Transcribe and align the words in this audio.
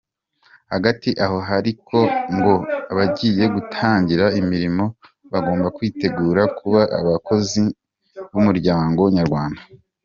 Hagati 0.73 1.09
aho 1.25 1.37
ariko 1.57 1.97
ngo 2.35 2.53
abagiye 2.91 3.43
gutangira 3.55 4.25
imirimo 4.39 4.83
bagomba 5.31 5.67
kwitegura 5.77 6.41
kuba 6.57 6.81
abakozi 6.97 7.61
b’umuryango 8.33 9.01
nyarwanda. 9.17 9.61